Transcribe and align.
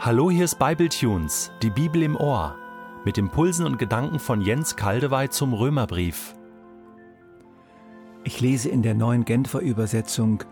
Hallo, 0.00 0.30
hier 0.30 0.44
ist 0.44 0.60
Bibletunes, 0.60 1.50
die 1.60 1.70
Bibel 1.70 2.04
im 2.04 2.14
Ohr, 2.14 2.54
mit 3.04 3.18
Impulsen 3.18 3.66
und 3.66 3.80
Gedanken 3.80 4.20
von 4.20 4.40
Jens 4.40 4.76
Kaldewey 4.76 5.28
zum 5.28 5.52
Römerbrief. 5.52 6.36
Ich 8.22 8.40
lese 8.40 8.68
in 8.68 8.82
der 8.82 8.94
neuen 8.94 9.24
Genfer 9.24 9.58
Übersetzung 9.58 10.44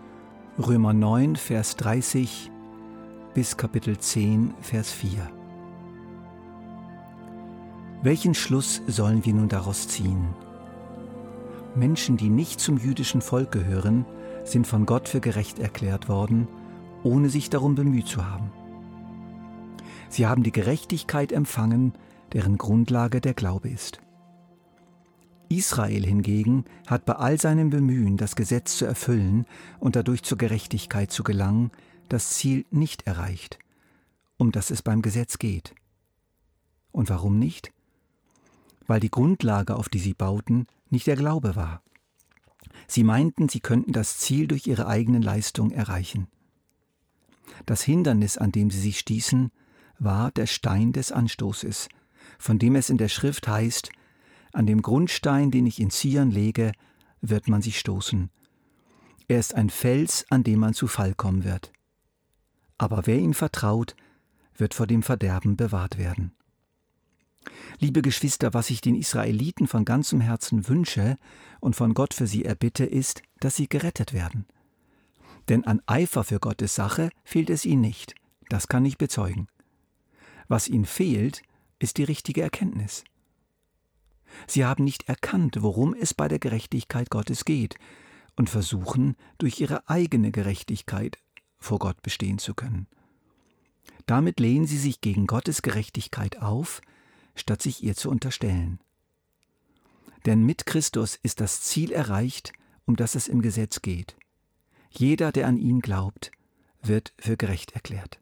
Römer 0.59 0.93
9, 0.93 1.37
Vers 1.37 1.77
30 1.77 2.51
bis 3.35 3.57
Kapitel 3.57 3.97
10, 3.97 4.53
Vers 4.63 4.91
4. 4.91 5.31
Welchen 8.03 8.35
Schluss 8.35 8.83
sollen 8.89 9.25
wir 9.25 9.35
nun 9.35 9.49
daraus 9.49 9.87
ziehen? 9.87 10.27
Menschen, 11.77 12.17
die 12.17 12.31
nicht 12.31 12.59
zum 12.59 12.79
jüdischen 12.79 13.21
Volk 13.21 13.53
gehören, 13.53 14.07
sind 14.43 14.67
von 14.67 14.87
Gott 14.87 15.09
für 15.09 15.21
gerecht 15.21 15.61
erklärt 15.61 16.09
worden, 16.09 16.49
ohne 17.05 17.29
sich 17.29 17.49
darum 17.49 17.77
bemüht 17.77 18.09
zu 18.09 18.29
haben. 18.29 18.51
Sie 20.09 20.27
haben 20.27 20.43
die 20.43 20.53
Gerechtigkeit 20.53 21.33
empfangen, 21.33 21.93
deren 22.33 22.59
Grundlage 22.59 23.21
der 23.21 23.35
Glaube 23.35 23.69
ist. 23.69 24.01
Israel 25.49 26.05
hingegen 26.05 26.65
hat 26.87 27.05
bei 27.05 27.15
all 27.15 27.41
seinem 27.41 27.71
Bemühen, 27.71 28.17
das 28.17 28.37
Gesetz 28.37 28.77
zu 28.77 28.85
erfüllen 28.85 29.47
und 29.79 29.97
dadurch 29.97 30.23
zur 30.23 30.39
Gerechtigkeit 30.39 31.13
zu 31.13 31.23
gelangen, 31.23 31.71
das 32.09 32.31
Ziel 32.31 32.65
nicht 32.71 33.07
erreicht, 33.07 33.59
um 34.37 34.53
das 34.53 34.71
es 34.71 34.83
beim 34.83 35.03
Gesetz 35.03 35.39
geht. 35.39 35.75
Und 36.93 37.11
warum 37.11 37.39
nicht? 37.39 37.73
Weil 38.87 39.01
die 39.01 39.11
Grundlage, 39.11 39.77
auf 39.77 39.89
die 39.89 39.99
sie 39.99 40.15
bauten, 40.15 40.67
nicht 40.91 41.07
der 41.07 41.17
Glaube 41.17 41.57
war. 41.57 41.83
Sie 42.87 43.05
meinten, 43.05 43.49
sie 43.49 43.61
könnten 43.61 43.93
das 43.93 44.19
Ziel 44.19 44.47
durch 44.47 44.67
ihre 44.67 44.87
eigenen 44.87 45.23
Leistungen 45.23 45.73
erreichen. 45.73 46.29
Das 47.65 47.83
Hindernis, 47.83 48.39
an 48.39 48.53
dem 48.53 48.71
sie 48.71 48.81
sich 48.81 48.99
stießen, 48.99 49.51
war 49.99 50.31
der 50.31 50.47
Stein 50.47 50.93
des 50.93 51.13
Anstoßes, 51.13 51.89
von 52.39 52.59
dem 52.59 52.77
es 52.77 52.91
in 52.91 52.99
der 52.99 53.09
Schrift 53.09 53.49
heißt, 53.49 53.91
an 54.53 54.67
dem 54.67 54.83
Grundstein, 54.83 55.51
den 55.51 55.67
ich 55.67 55.81
in 55.81 55.91
Zion 55.91 56.31
lege, 56.31 56.73
wird 57.21 57.49
man 57.49 57.63
sich 57.63 57.79
stoßen. 57.79 58.31
Er 59.29 59.39
ist 59.39 59.55
ein 59.55 59.71
Fels, 59.71 60.25
an 60.31 60.45
dem 60.45 60.61
man 60.61 60.75
zu 60.75 60.87
Fall 60.87 61.15
kommen 61.15 61.45
wird. 61.45 61.73
Aber 62.79 63.07
wer 63.07 63.19
ihm 63.19 63.35
vertraut, 63.35 63.97
wird 64.57 64.75
vor 64.75 64.87
dem 64.87 65.03
Verderben 65.03 65.57
bewahrt 65.57 65.99
werden. 65.99 66.33
Liebe 67.79 68.03
Geschwister, 68.03 68.55
was 68.55 68.71
ich 68.71 68.81
den 68.81 68.95
Israeliten 68.95 69.67
von 69.67 69.85
ganzem 69.85 70.21
Herzen 70.21 70.69
wünsche 70.69 71.17
und 71.61 71.77
von 71.77 71.95
Gott 71.95 72.15
für 72.15 72.27
sie 72.27 72.45
erbitte, 72.45 72.85
ist, 72.85 73.23
dass 73.41 73.57
sie 73.57 73.69
gerettet 73.69 74.13
werden. 74.13 74.47
Denn 75.49 75.65
an 75.65 75.81
Eifer 75.87 76.25
für 76.25 76.41
Gottes 76.41 76.75
Sache 76.75 77.11
fehlt 77.25 77.51
es 77.51 77.65
ihnen 77.65 77.83
nicht, 77.83 78.15
das 78.49 78.69
kann 78.69 78.85
ich 78.85 78.99
bezeugen. 78.99 79.49
Was 80.49 80.69
ihnen 80.69 80.85
fehlt, 80.85 81.43
ist 81.79 81.99
die 81.99 82.05
richtige 82.05 82.43
Erkenntnis. 82.43 83.05
Sie 84.47 84.65
haben 84.65 84.85
nicht 84.85 85.09
erkannt, 85.09 85.59
worum 85.61 85.95
es 85.95 86.15
bei 86.15 86.29
der 86.29 86.39
Gerechtigkeit 86.39 87.11
Gottes 87.11 87.45
geht, 87.45 87.77
und 88.37 88.51
versuchen, 88.51 89.17
durch 89.39 89.61
ihre 89.61 89.89
eigene 89.89 90.31
Gerechtigkeit 90.31 91.19
vor 91.59 91.79
Gott 91.79 92.03
bestehen 92.03 92.39
zu 92.39 92.55
können. 92.55 92.87
Damit 94.05 94.41
lehnen 94.41 94.67
sie 94.67 94.79
sich 94.79 95.01
gegen 95.01 95.27
Gottes 95.27 95.63
Gerechtigkeit 95.63 96.43
auf, 96.43 96.83
statt 97.35 97.63
sich 97.63 97.83
ihr 97.83 97.97
zu 97.97 98.11
unterstellen. 98.11 98.79
Denn 100.27 100.45
mit 100.45 100.67
Christus 100.67 101.19
ist 101.23 101.41
das 101.41 101.63
Ziel 101.63 101.93
erreicht, 101.93 102.53
um 102.85 102.97
das 102.97 103.15
es 103.15 103.27
im 103.27 103.43
Gesetz 103.43 103.81
geht. 103.81 104.17
Jeder, 104.91 105.33
der 105.33 105.47
an 105.47 105.57
ihn 105.57 105.81
glaubt, 105.81 106.31
wird 106.83 107.15
für 107.19 107.37
gerecht 107.37 107.73
erklärt. 107.73 108.21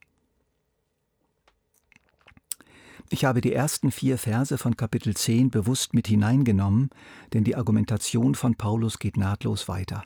Ich 3.11 3.25
habe 3.25 3.41
die 3.41 3.53
ersten 3.53 3.91
vier 3.91 4.17
Verse 4.17 4.57
von 4.57 4.77
Kapitel 4.77 5.15
10 5.15 5.51
bewusst 5.51 5.93
mit 5.93 6.09
hineingenommen, 6.09 6.89
denn 7.33 7.45
die 7.45 7.55
Argumentation 7.55 8.35
von 8.35 8.55
Paulus 8.55 8.99
geht 8.99 9.19
nahtlos 9.19 9.69
weiter. 9.69 10.05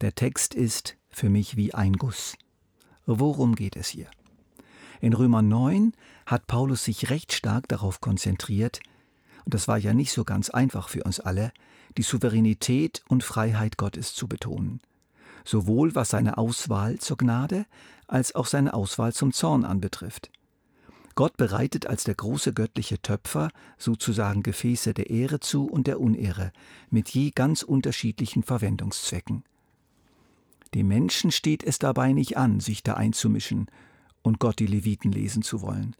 Der 0.00 0.14
Text 0.14 0.54
ist 0.54 0.96
für 1.10 1.30
mich 1.30 1.56
wie 1.56 1.74
ein 1.74 1.94
Guss. 1.94 2.36
Worum 3.06 3.56
geht 3.56 3.74
es 3.74 3.88
hier? 3.88 4.06
In 5.00 5.14
Römer 5.14 5.42
9 5.42 5.92
hat 6.26 6.46
Paulus 6.46 6.84
sich 6.84 7.10
recht 7.10 7.32
stark 7.32 7.68
darauf 7.68 8.00
konzentriert, 8.00 8.80
und 9.44 9.54
das 9.54 9.66
war 9.66 9.78
ja 9.78 9.92
nicht 9.92 10.12
so 10.12 10.24
ganz 10.24 10.48
einfach 10.50 10.88
für 10.88 11.02
uns 11.02 11.20
alle, 11.20 11.52
die 11.96 12.02
Souveränität 12.02 13.02
und 13.08 13.24
Freiheit 13.24 13.78
Gottes 13.78 14.14
zu 14.14 14.28
betonen, 14.28 14.80
sowohl 15.44 15.94
was 15.94 16.10
seine 16.10 16.38
Auswahl 16.38 16.98
zur 16.98 17.16
Gnade 17.16 17.66
als 18.06 18.34
auch 18.34 18.46
seine 18.46 18.74
Auswahl 18.74 19.12
zum 19.12 19.32
Zorn 19.32 19.64
anbetrifft. 19.64 20.30
Gott 21.18 21.36
bereitet 21.36 21.88
als 21.88 22.04
der 22.04 22.14
große 22.14 22.54
göttliche 22.54 23.02
Töpfer 23.02 23.50
sozusagen 23.76 24.44
Gefäße 24.44 24.94
der 24.94 25.10
Ehre 25.10 25.40
zu 25.40 25.66
und 25.66 25.88
der 25.88 25.98
Unehre, 25.98 26.52
mit 26.90 27.08
je 27.08 27.32
ganz 27.32 27.64
unterschiedlichen 27.64 28.44
Verwendungszwecken. 28.44 29.42
Dem 30.74 30.86
Menschen 30.86 31.32
steht 31.32 31.64
es 31.64 31.80
dabei 31.80 32.12
nicht 32.12 32.36
an, 32.36 32.60
sich 32.60 32.84
da 32.84 32.94
einzumischen 32.94 33.66
und 34.22 34.38
Gott 34.38 34.60
die 34.60 34.68
Leviten 34.68 35.10
lesen 35.10 35.42
zu 35.42 35.60
wollen. 35.60 35.96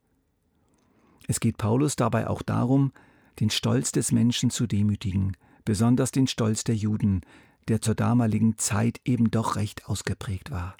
Es 1.26 1.40
geht 1.40 1.58
Paulus 1.58 1.96
dabei 1.96 2.28
auch 2.28 2.42
darum, 2.42 2.92
den 3.40 3.50
Stolz 3.50 3.90
des 3.90 4.12
Menschen 4.12 4.50
zu 4.50 4.68
demütigen, 4.68 5.36
besonders 5.64 6.12
den 6.12 6.28
Stolz 6.28 6.62
der 6.62 6.76
Juden, 6.76 7.22
der 7.66 7.80
zur 7.80 7.96
damaligen 7.96 8.56
Zeit 8.56 9.00
eben 9.04 9.32
doch 9.32 9.56
recht 9.56 9.88
ausgeprägt 9.88 10.52
war. 10.52 10.76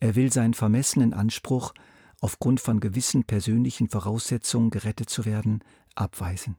Er 0.00 0.14
will 0.14 0.32
seinen 0.32 0.54
vermessenen 0.54 1.12
Anspruch, 1.12 1.74
aufgrund 2.20 2.60
von 2.60 2.80
gewissen 2.80 3.24
persönlichen 3.24 3.88
Voraussetzungen 3.88 4.70
gerettet 4.70 5.10
zu 5.10 5.24
werden, 5.24 5.62
abweisen. 5.94 6.56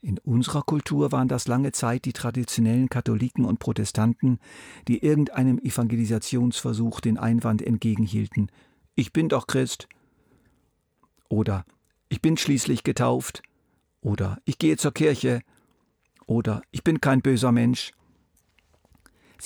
In 0.00 0.18
unserer 0.18 0.62
Kultur 0.62 1.10
waren 1.10 1.26
das 1.26 1.48
lange 1.48 1.72
Zeit 1.72 2.04
die 2.04 2.12
traditionellen 2.12 2.88
Katholiken 2.88 3.44
und 3.44 3.58
Protestanten, 3.58 4.38
die 4.86 5.02
irgendeinem 5.02 5.58
Evangelisationsversuch 5.58 7.00
den 7.00 7.18
Einwand 7.18 7.62
entgegenhielten 7.62 8.50
Ich 8.94 9.12
bin 9.12 9.28
doch 9.28 9.46
Christ 9.46 9.88
oder 11.28 11.64
Ich 12.08 12.22
bin 12.22 12.36
schließlich 12.36 12.84
getauft 12.84 13.42
oder 14.00 14.38
Ich 14.44 14.58
gehe 14.58 14.76
zur 14.76 14.92
Kirche 14.92 15.40
oder 16.26 16.62
Ich 16.70 16.84
bin 16.84 17.00
kein 17.00 17.20
böser 17.20 17.50
Mensch 17.50 17.92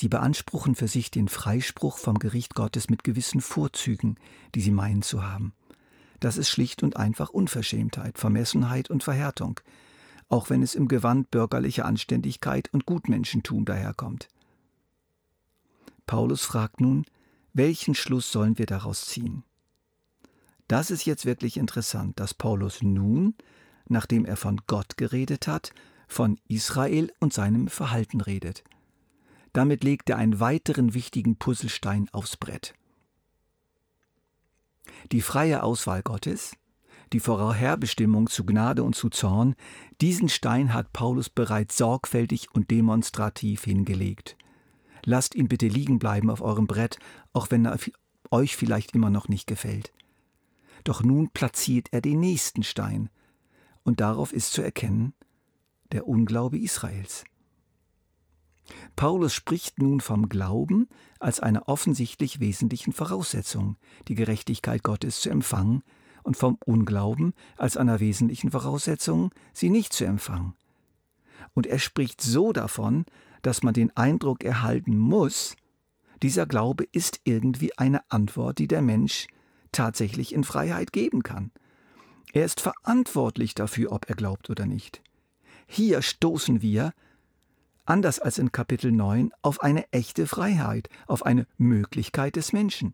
Sie 0.01 0.09
beanspruchen 0.09 0.73
für 0.73 0.87
sich 0.87 1.11
den 1.11 1.27
Freispruch 1.27 1.99
vom 1.99 2.17
Gericht 2.17 2.55
Gottes 2.55 2.89
mit 2.89 3.03
gewissen 3.03 3.39
Vorzügen, 3.39 4.15
die 4.55 4.61
sie 4.61 4.71
meinen 4.71 5.03
zu 5.03 5.23
haben. 5.23 5.53
Das 6.19 6.37
ist 6.37 6.49
schlicht 6.49 6.81
und 6.81 6.97
einfach 6.97 7.29
Unverschämtheit, 7.29 8.17
Vermessenheit 8.17 8.89
und 8.89 9.03
Verhärtung, 9.03 9.59
auch 10.27 10.49
wenn 10.49 10.63
es 10.63 10.73
im 10.73 10.87
Gewand 10.87 11.29
bürgerlicher 11.29 11.85
Anständigkeit 11.85 12.67
und 12.73 12.87
Gutmenschentum 12.87 13.63
daherkommt. 13.63 14.27
Paulus 16.07 16.41
fragt 16.45 16.81
nun, 16.81 17.05
welchen 17.53 17.93
Schluss 17.93 18.31
sollen 18.31 18.57
wir 18.57 18.65
daraus 18.65 19.05
ziehen? 19.05 19.43
Das 20.67 20.89
ist 20.89 21.05
jetzt 21.05 21.27
wirklich 21.27 21.57
interessant, 21.57 22.19
dass 22.19 22.33
Paulus 22.33 22.81
nun, 22.81 23.35
nachdem 23.87 24.25
er 24.25 24.35
von 24.35 24.61
Gott 24.65 24.97
geredet 24.97 25.45
hat, 25.45 25.73
von 26.07 26.39
Israel 26.47 27.13
und 27.19 27.33
seinem 27.33 27.67
Verhalten 27.67 28.19
redet. 28.19 28.63
Damit 29.53 29.83
legt 29.83 30.09
er 30.09 30.17
einen 30.17 30.39
weiteren 30.39 30.93
wichtigen 30.93 31.37
Puzzlestein 31.37 32.07
aufs 32.11 32.37
Brett. 32.37 32.73
Die 35.11 35.21
freie 35.21 35.63
Auswahl 35.63 36.03
Gottes, 36.03 36.53
die 37.13 37.19
Vorherbestimmung 37.19 38.27
zu 38.27 38.45
Gnade 38.45 38.83
und 38.83 38.95
zu 38.95 39.09
Zorn, 39.09 39.55
diesen 39.99 40.29
Stein 40.29 40.73
hat 40.73 40.93
Paulus 40.93 41.29
bereits 41.29 41.77
sorgfältig 41.77 42.47
und 42.53 42.71
demonstrativ 42.71 43.65
hingelegt. 43.65 44.37
Lasst 45.03 45.35
ihn 45.35 45.47
bitte 45.47 45.67
liegen 45.67 45.99
bleiben 45.99 46.29
auf 46.29 46.41
eurem 46.41 46.67
Brett, 46.67 46.99
auch 47.33 47.51
wenn 47.51 47.65
er 47.65 47.77
euch 48.29 48.55
vielleicht 48.55 48.95
immer 48.95 49.09
noch 49.09 49.27
nicht 49.27 49.47
gefällt. 49.47 49.91
Doch 50.83 51.03
nun 51.03 51.29
platziert 51.29 51.89
er 51.91 52.01
den 52.01 52.19
nächsten 52.19 52.63
Stein, 52.63 53.09
und 53.83 53.99
darauf 53.99 54.31
ist 54.31 54.53
zu 54.53 54.61
erkennen 54.61 55.13
der 55.91 56.07
Unglaube 56.07 56.57
Israels. 56.57 57.25
Paulus 58.95 59.33
spricht 59.33 59.79
nun 59.79 59.99
vom 59.99 60.29
Glauben 60.29 60.87
als 61.19 61.39
einer 61.39 61.67
offensichtlich 61.67 62.39
wesentlichen 62.39 62.93
Voraussetzung, 62.93 63.77
die 64.07 64.15
Gerechtigkeit 64.15 64.83
Gottes 64.83 65.21
zu 65.21 65.29
empfangen, 65.29 65.83
und 66.23 66.37
vom 66.37 66.57
Unglauben 66.65 67.33
als 67.57 67.77
einer 67.77 67.99
wesentlichen 67.99 68.51
Voraussetzung, 68.51 69.31
sie 69.53 69.69
nicht 69.69 69.93
zu 69.93 70.05
empfangen. 70.05 70.53
Und 71.53 71.67
er 71.67 71.79
spricht 71.79 72.21
so 72.21 72.53
davon, 72.53 73.05
dass 73.41 73.63
man 73.63 73.73
den 73.73 73.95
Eindruck 73.97 74.43
erhalten 74.43 74.97
muss, 74.97 75.55
dieser 76.21 76.45
Glaube 76.45 76.85
ist 76.91 77.19
irgendwie 77.23 77.77
eine 77.77 78.09
Antwort, 78.11 78.59
die 78.59 78.67
der 78.67 78.83
Mensch 78.83 79.27
tatsächlich 79.71 80.33
in 80.33 80.43
Freiheit 80.43 80.93
geben 80.93 81.23
kann. 81.23 81.51
Er 82.33 82.45
ist 82.45 82.61
verantwortlich 82.61 83.55
dafür, 83.55 83.91
ob 83.91 84.07
er 84.07 84.15
glaubt 84.15 84.49
oder 84.49 84.67
nicht. 84.67 85.01
Hier 85.65 86.01
stoßen 86.01 86.61
wir 86.61 86.93
anders 87.85 88.19
als 88.19 88.37
in 88.37 88.51
Kapitel 88.51 88.91
9, 88.91 89.31
auf 89.41 89.61
eine 89.61 89.91
echte 89.91 90.27
Freiheit, 90.27 90.89
auf 91.07 91.25
eine 91.25 91.47
Möglichkeit 91.57 92.35
des 92.35 92.53
Menschen. 92.53 92.93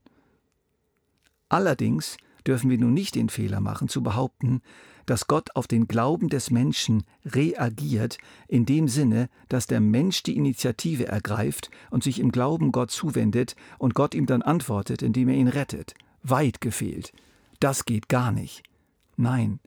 Allerdings 1.49 2.17
dürfen 2.45 2.69
wir 2.69 2.77
nun 2.77 2.93
nicht 2.93 3.15
den 3.15 3.29
Fehler 3.29 3.59
machen, 3.59 3.89
zu 3.89 4.01
behaupten, 4.01 4.61
dass 5.05 5.27
Gott 5.27 5.55
auf 5.55 5.67
den 5.67 5.87
Glauben 5.87 6.27
des 6.29 6.51
Menschen 6.51 7.03
reagiert, 7.25 8.17
in 8.47 8.65
dem 8.65 8.87
Sinne, 8.87 9.29
dass 9.47 9.67
der 9.67 9.79
Mensch 9.79 10.23
die 10.23 10.35
Initiative 10.35 11.07
ergreift 11.07 11.71
und 11.91 12.03
sich 12.03 12.19
im 12.19 12.31
Glauben 12.31 12.71
Gott 12.71 12.91
zuwendet 12.91 13.55
und 13.77 13.95
Gott 13.95 14.13
ihm 14.13 14.25
dann 14.25 14.41
antwortet, 14.41 15.01
indem 15.01 15.29
er 15.29 15.35
ihn 15.35 15.47
rettet. 15.47 15.93
Weit 16.23 16.59
gefehlt. 16.59 17.13
Das 17.59 17.85
geht 17.85 18.09
gar 18.09 18.31
nicht. 18.31 18.63
Nein, 19.15 19.59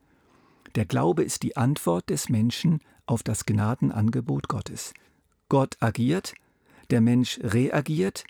der 0.77 0.85
Glaube 0.85 1.25
ist 1.25 1.43
die 1.43 1.57
Antwort 1.57 2.11
des 2.11 2.29
Menschen 2.29 2.81
auf 3.07 3.23
das 3.23 3.45
Gnadenangebot 3.45 4.49
Gottes. 4.49 4.95
Gott 5.51 5.77
agiert, 5.81 6.33
der 6.89 7.03
Mensch 7.03 7.39
reagiert, 7.43 8.25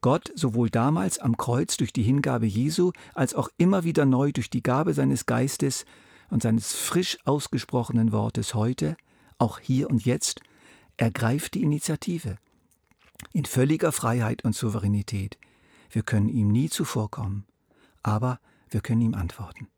Gott 0.00 0.32
sowohl 0.34 0.70
damals 0.70 1.18
am 1.18 1.36
Kreuz 1.36 1.76
durch 1.76 1.92
die 1.92 2.02
Hingabe 2.02 2.46
Jesu 2.46 2.92
als 3.14 3.34
auch 3.34 3.50
immer 3.58 3.84
wieder 3.84 4.06
neu 4.06 4.32
durch 4.32 4.48
die 4.48 4.62
Gabe 4.62 4.94
seines 4.94 5.26
Geistes 5.26 5.84
und 6.30 6.42
seines 6.42 6.72
frisch 6.72 7.18
ausgesprochenen 7.24 8.10
Wortes 8.10 8.54
heute, 8.54 8.96
auch 9.38 9.58
hier 9.58 9.90
und 9.90 10.04
jetzt, 10.04 10.40
ergreift 10.96 11.54
die 11.54 11.62
Initiative. 11.62 12.36
In 13.32 13.44
völliger 13.44 13.92
Freiheit 13.92 14.44
und 14.44 14.54
Souveränität. 14.54 15.38
Wir 15.90 16.02
können 16.02 16.28
ihm 16.28 16.48
nie 16.48 16.70
zuvorkommen, 16.70 17.44
aber 18.02 18.40
wir 18.70 18.80
können 18.80 19.02
ihm 19.02 19.14
antworten. 19.14 19.68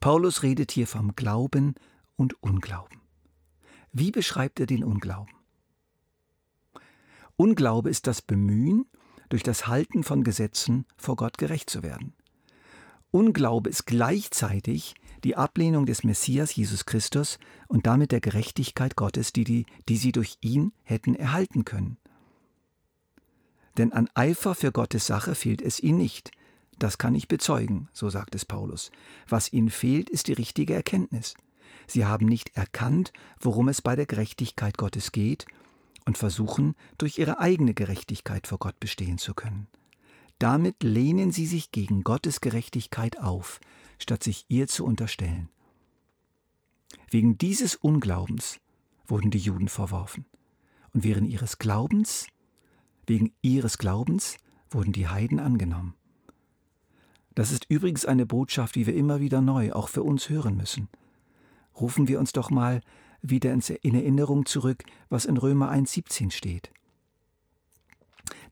Paulus 0.00 0.42
redet 0.42 0.72
hier 0.72 0.86
vom 0.86 1.14
Glauben 1.16 1.74
und 2.16 2.42
Unglauben. 2.42 3.00
Wie 3.92 4.10
beschreibt 4.10 4.58
er 4.60 4.66
den 4.66 4.84
Unglauben? 4.84 5.35
Unglaube 7.36 7.90
ist 7.90 8.06
das 8.06 8.22
Bemühen, 8.22 8.86
durch 9.28 9.42
das 9.42 9.66
Halten 9.66 10.04
von 10.04 10.24
Gesetzen 10.24 10.86
vor 10.96 11.16
Gott 11.16 11.36
gerecht 11.36 11.68
zu 11.68 11.82
werden. 11.82 12.14
Unglaube 13.10 13.68
ist 13.68 13.86
gleichzeitig 13.86 14.94
die 15.22 15.36
Ablehnung 15.36 15.86
des 15.86 16.04
Messias 16.04 16.54
Jesus 16.54 16.86
Christus 16.86 17.38
und 17.68 17.86
damit 17.86 18.12
der 18.12 18.20
Gerechtigkeit 18.20 18.96
Gottes, 18.96 19.32
die, 19.32 19.44
die, 19.44 19.66
die 19.88 19.96
sie 19.96 20.12
durch 20.12 20.38
ihn 20.40 20.72
hätten 20.82 21.14
erhalten 21.14 21.64
können. 21.64 21.98
Denn 23.76 23.92
an 23.92 24.08
Eifer 24.14 24.54
für 24.54 24.72
Gottes 24.72 25.06
Sache 25.06 25.34
fehlt 25.34 25.60
es 25.60 25.80
ihnen 25.80 25.98
nicht. 25.98 26.30
Das 26.78 26.98
kann 26.98 27.14
ich 27.14 27.28
bezeugen, 27.28 27.88
so 27.92 28.08
sagt 28.08 28.34
es 28.34 28.44
Paulus. 28.44 28.90
Was 29.28 29.52
ihnen 29.52 29.70
fehlt, 29.70 30.08
ist 30.08 30.28
die 30.28 30.34
richtige 30.34 30.74
Erkenntnis. 30.74 31.34
Sie 31.86 32.06
haben 32.06 32.26
nicht 32.26 32.56
erkannt, 32.56 33.12
worum 33.40 33.68
es 33.68 33.82
bei 33.82 33.96
der 33.96 34.06
Gerechtigkeit 34.06 34.78
Gottes 34.78 35.12
geht 35.12 35.46
und 36.06 36.16
versuchen, 36.16 36.74
durch 36.96 37.18
ihre 37.18 37.38
eigene 37.40 37.74
Gerechtigkeit 37.74 38.46
vor 38.46 38.58
Gott 38.58 38.80
bestehen 38.80 39.18
zu 39.18 39.34
können. 39.34 39.66
Damit 40.38 40.82
lehnen 40.82 41.32
sie 41.32 41.46
sich 41.46 41.72
gegen 41.72 42.04
Gottes 42.04 42.40
Gerechtigkeit 42.40 43.18
auf, 43.18 43.60
statt 43.98 44.22
sich 44.22 44.44
ihr 44.48 44.68
zu 44.68 44.84
unterstellen. 44.84 45.48
Wegen 47.10 47.36
dieses 47.38 47.74
Unglaubens 47.74 48.60
wurden 49.06 49.30
die 49.30 49.38
Juden 49.38 49.68
verworfen, 49.68 50.26
und 50.92 51.04
während 51.04 51.28
ihres 51.28 51.58
Glaubens, 51.58 52.26
wegen 53.06 53.32
ihres 53.42 53.78
Glaubens 53.78 54.36
wurden 54.70 54.92
die 54.92 55.08
Heiden 55.08 55.40
angenommen. 55.40 55.94
Das 57.34 57.52
ist 57.52 57.66
übrigens 57.68 58.06
eine 58.06 58.26
Botschaft, 58.26 58.74
die 58.74 58.86
wir 58.86 58.94
immer 58.94 59.20
wieder 59.20 59.40
neu 59.40 59.72
auch 59.72 59.88
für 59.88 60.02
uns 60.02 60.28
hören 60.28 60.56
müssen. 60.56 60.88
Rufen 61.78 62.08
wir 62.08 62.18
uns 62.18 62.32
doch 62.32 62.50
mal 62.50 62.80
wieder 63.30 63.52
in 63.52 63.94
Erinnerung 63.94 64.46
zurück, 64.46 64.84
was 65.08 65.24
in 65.24 65.36
Römer 65.36 65.70
1.17 65.70 66.30
steht. 66.30 66.70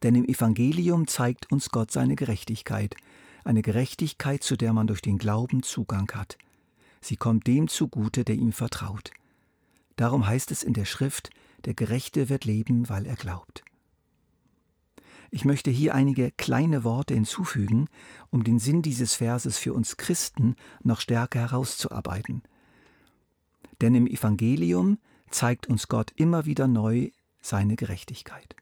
Denn 0.02 0.14
im 0.14 0.24
Evangelium 0.24 1.06
zeigt 1.06 1.50
uns 1.50 1.70
Gott 1.70 1.90
seine 1.90 2.16
Gerechtigkeit, 2.16 2.96
eine 3.44 3.62
Gerechtigkeit, 3.62 4.42
zu 4.42 4.56
der 4.56 4.72
man 4.72 4.86
durch 4.86 5.02
den 5.02 5.18
Glauben 5.18 5.62
Zugang 5.62 6.10
hat. 6.12 6.38
Sie 7.00 7.16
kommt 7.16 7.46
dem 7.46 7.68
zugute, 7.68 8.24
der 8.24 8.36
ihm 8.36 8.52
vertraut. 8.52 9.10
Darum 9.96 10.26
heißt 10.26 10.50
es 10.50 10.62
in 10.62 10.72
der 10.72 10.84
Schrift, 10.86 11.30
der 11.64 11.74
Gerechte 11.74 12.28
wird 12.28 12.44
leben, 12.44 12.88
weil 12.88 13.06
er 13.06 13.16
glaubt. 13.16 13.64
Ich 15.30 15.44
möchte 15.44 15.70
hier 15.70 15.94
einige 15.94 16.30
kleine 16.30 16.84
Worte 16.84 17.14
hinzufügen, 17.14 17.88
um 18.30 18.44
den 18.44 18.58
Sinn 18.58 18.82
dieses 18.82 19.14
Verses 19.14 19.58
für 19.58 19.72
uns 19.72 19.96
Christen 19.96 20.56
noch 20.82 21.00
stärker 21.00 21.40
herauszuarbeiten– 21.40 22.42
denn 23.84 23.94
im 23.94 24.06
Evangelium 24.06 24.96
zeigt 25.28 25.66
uns 25.66 25.88
Gott 25.88 26.10
immer 26.16 26.46
wieder 26.46 26.66
neu 26.66 27.10
seine 27.42 27.76
Gerechtigkeit. 27.76 28.56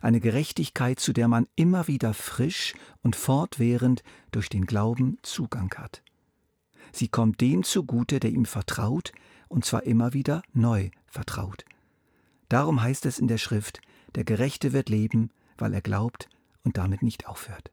Eine 0.00 0.18
Gerechtigkeit, 0.18 0.98
zu 0.98 1.12
der 1.12 1.28
man 1.28 1.46
immer 1.54 1.86
wieder 1.86 2.12
frisch 2.12 2.74
und 3.00 3.14
fortwährend 3.14 4.02
durch 4.32 4.48
den 4.48 4.66
Glauben 4.66 5.18
Zugang 5.22 5.72
hat. 5.76 6.02
Sie 6.90 7.06
kommt 7.06 7.40
dem 7.40 7.62
zugute, 7.62 8.18
der 8.18 8.30
ihm 8.30 8.46
vertraut, 8.46 9.12
und 9.46 9.64
zwar 9.64 9.84
immer 9.84 10.12
wieder 10.12 10.42
neu 10.52 10.90
vertraut. 11.06 11.64
Darum 12.48 12.82
heißt 12.82 13.06
es 13.06 13.20
in 13.20 13.28
der 13.28 13.38
Schrift, 13.38 13.80
der 14.16 14.24
Gerechte 14.24 14.72
wird 14.72 14.88
leben, 14.88 15.30
weil 15.56 15.72
er 15.72 15.82
glaubt 15.82 16.28
und 16.64 16.78
damit 16.78 17.02
nicht 17.02 17.28
aufhört. 17.28 17.70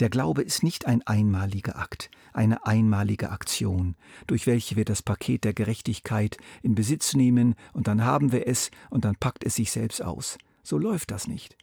Der 0.00 0.08
Glaube 0.08 0.40
ist 0.40 0.62
nicht 0.62 0.86
ein 0.86 1.06
einmaliger 1.06 1.76
Akt, 1.76 2.10
eine 2.32 2.64
einmalige 2.64 3.30
Aktion, 3.30 3.96
durch 4.26 4.46
welche 4.46 4.76
wir 4.76 4.86
das 4.86 5.02
Paket 5.02 5.44
der 5.44 5.52
Gerechtigkeit 5.52 6.38
in 6.62 6.74
Besitz 6.74 7.14
nehmen 7.14 7.54
und 7.74 7.86
dann 7.86 8.02
haben 8.02 8.32
wir 8.32 8.48
es 8.48 8.70
und 8.88 9.04
dann 9.04 9.16
packt 9.16 9.44
es 9.44 9.56
sich 9.56 9.70
selbst 9.70 10.02
aus. 10.02 10.38
So 10.62 10.78
läuft 10.78 11.10
das 11.10 11.28
nicht. 11.28 11.54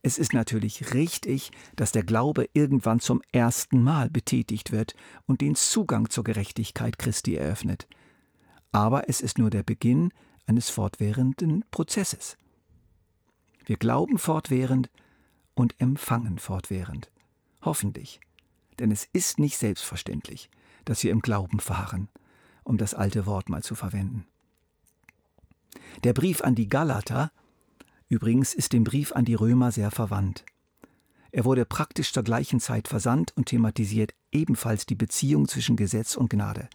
Es 0.00 0.16
ist 0.16 0.32
natürlich 0.32 0.94
richtig, 0.94 1.50
dass 1.74 1.92
der 1.92 2.02
Glaube 2.02 2.48
irgendwann 2.54 3.00
zum 3.00 3.20
ersten 3.30 3.82
Mal 3.82 4.08
betätigt 4.08 4.72
wird 4.72 4.94
und 5.26 5.42
den 5.42 5.54
Zugang 5.54 6.08
zur 6.08 6.24
Gerechtigkeit 6.24 6.98
Christi 6.98 7.34
eröffnet. 7.34 7.88
Aber 8.72 9.10
es 9.10 9.20
ist 9.20 9.36
nur 9.36 9.50
der 9.50 9.62
Beginn 9.62 10.12
eines 10.46 10.70
fortwährenden 10.70 11.62
Prozesses. 11.70 12.38
Wir 13.66 13.76
glauben 13.76 14.16
fortwährend 14.16 14.88
und 15.54 15.74
empfangen 15.78 16.38
fortwährend. 16.38 17.10
Hoffentlich. 17.66 18.20
Denn 18.78 18.92
es 18.92 19.08
ist 19.12 19.40
nicht 19.40 19.58
selbstverständlich, 19.58 20.48
dass 20.84 21.02
wir 21.02 21.10
im 21.10 21.20
Glauben 21.20 21.58
fahren, 21.58 22.08
um 22.62 22.78
das 22.78 22.94
alte 22.94 23.26
Wort 23.26 23.48
mal 23.48 23.62
zu 23.62 23.74
verwenden. 23.74 24.24
Der 26.04 26.12
Brief 26.12 26.42
an 26.42 26.54
die 26.54 26.68
Galater 26.68 27.32
übrigens 28.08 28.54
ist 28.54 28.72
dem 28.72 28.84
Brief 28.84 29.10
an 29.10 29.24
die 29.24 29.34
Römer 29.34 29.72
sehr 29.72 29.90
verwandt. 29.90 30.44
Er 31.32 31.44
wurde 31.44 31.64
praktisch 31.64 32.12
zur 32.12 32.22
gleichen 32.22 32.60
Zeit 32.60 32.86
versandt 32.86 33.36
und 33.36 33.46
thematisiert 33.46 34.14
ebenfalls 34.30 34.86
die 34.86 34.94
Beziehung 34.94 35.48
zwischen 35.48 35.74
Gesetz 35.74 36.16
und 36.16 36.30
Gnade. 36.30 36.68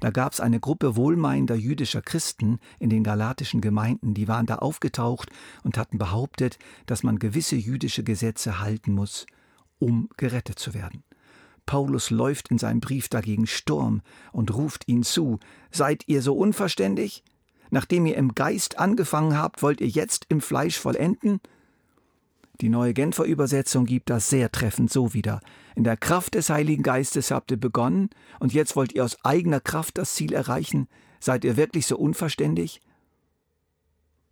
Da 0.00 0.10
gab 0.10 0.34
es 0.34 0.40
eine 0.40 0.60
Gruppe 0.60 0.94
wohlmeinender 0.94 1.54
jüdischer 1.54 2.02
Christen 2.02 2.60
in 2.78 2.90
den 2.90 3.02
galatischen 3.02 3.62
Gemeinden, 3.62 4.12
die 4.12 4.28
waren 4.28 4.44
da 4.44 4.56
aufgetaucht 4.56 5.30
und 5.64 5.78
hatten 5.78 5.96
behauptet, 5.96 6.58
dass 6.84 7.02
man 7.02 7.18
gewisse 7.18 7.56
jüdische 7.56 8.04
Gesetze 8.04 8.60
halten 8.60 8.92
muss, 8.92 9.26
um 9.78 10.08
gerettet 10.16 10.58
zu 10.58 10.74
werden. 10.74 11.02
Paulus 11.66 12.10
läuft 12.10 12.50
in 12.50 12.56
seinem 12.56 12.80
Brief 12.80 13.08
dagegen 13.08 13.46
Sturm 13.46 14.00
und 14.32 14.54
ruft 14.54 14.88
ihnen 14.88 15.02
zu, 15.02 15.38
Seid 15.70 16.04
ihr 16.06 16.22
so 16.22 16.34
unverständig? 16.34 17.22
Nachdem 17.70 18.06
ihr 18.06 18.16
im 18.16 18.34
Geist 18.34 18.78
angefangen 18.78 19.36
habt, 19.36 19.62
wollt 19.62 19.82
ihr 19.82 19.88
jetzt 19.88 20.24
im 20.30 20.40
Fleisch 20.40 20.78
vollenden? 20.78 21.40
Die 22.62 22.70
neue 22.70 22.94
Genfer 22.94 23.24
Übersetzung 23.24 23.84
gibt 23.84 24.08
das 24.08 24.30
sehr 24.30 24.50
treffend 24.50 24.90
so 24.90 25.12
wieder. 25.12 25.40
In 25.76 25.84
der 25.84 25.98
Kraft 25.98 26.34
des 26.34 26.48
Heiligen 26.48 26.82
Geistes 26.82 27.30
habt 27.30 27.50
ihr 27.50 27.60
begonnen 27.60 28.08
und 28.40 28.54
jetzt 28.54 28.74
wollt 28.74 28.94
ihr 28.94 29.04
aus 29.04 29.22
eigener 29.22 29.60
Kraft 29.60 29.98
das 29.98 30.14
Ziel 30.14 30.32
erreichen. 30.32 30.88
Seid 31.20 31.44
ihr 31.44 31.58
wirklich 31.58 31.86
so 31.86 31.98
unverständig? 31.98 32.80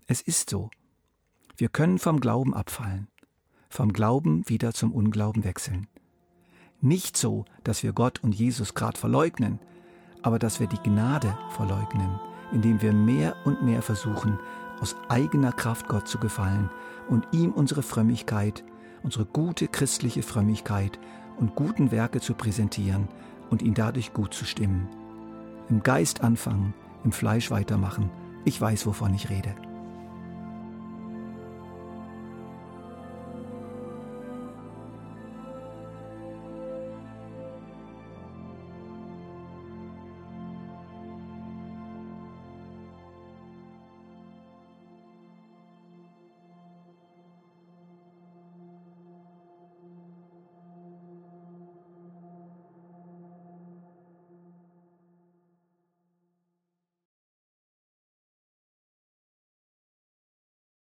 Es 0.06 0.22
ist 0.22 0.48
so. 0.48 0.70
Wir 1.58 1.68
können 1.68 1.98
vom 1.98 2.18
Glauben 2.18 2.54
abfallen 2.54 3.08
vom 3.68 3.92
Glauben 3.92 4.48
wieder 4.48 4.72
zum 4.72 4.92
Unglauben 4.92 5.44
wechseln. 5.44 5.86
Nicht 6.80 7.16
so, 7.16 7.44
dass 7.64 7.82
wir 7.82 7.92
Gott 7.92 8.22
und 8.22 8.34
Jesus 8.34 8.74
gerade 8.74 8.98
verleugnen, 8.98 9.58
aber 10.22 10.38
dass 10.38 10.60
wir 10.60 10.66
die 10.66 10.82
Gnade 10.82 11.36
verleugnen, 11.50 12.20
indem 12.52 12.82
wir 12.82 12.92
mehr 12.92 13.36
und 13.44 13.62
mehr 13.62 13.82
versuchen, 13.82 14.38
aus 14.80 14.96
eigener 15.08 15.52
Kraft 15.52 15.88
Gott 15.88 16.06
zu 16.06 16.18
gefallen 16.18 16.70
und 17.08 17.26
ihm 17.32 17.52
unsere 17.52 17.82
Frömmigkeit, 17.82 18.64
unsere 19.02 19.24
gute 19.24 19.68
christliche 19.68 20.22
Frömmigkeit 20.22 20.98
und 21.38 21.54
guten 21.54 21.90
Werke 21.90 22.20
zu 22.20 22.34
präsentieren 22.34 23.08
und 23.50 23.62
ihn 23.62 23.74
dadurch 23.74 24.12
gut 24.12 24.34
zu 24.34 24.44
stimmen. 24.44 24.88
Im 25.68 25.82
Geist 25.82 26.22
anfangen, 26.22 26.74
im 27.04 27.12
Fleisch 27.12 27.50
weitermachen. 27.50 28.10
Ich 28.44 28.60
weiß, 28.60 28.86
wovon 28.86 29.14
ich 29.14 29.30
rede. 29.30 29.54